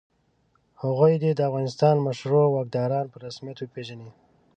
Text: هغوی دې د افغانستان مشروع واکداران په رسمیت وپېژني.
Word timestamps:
هغوی 0.81 1.13
دې 1.23 1.31
د 1.35 1.39
افغانستان 1.49 1.95
مشروع 2.07 2.45
واکداران 2.49 3.05
په 3.09 3.17
رسمیت 3.25 3.57
وپېژني. 3.59 4.11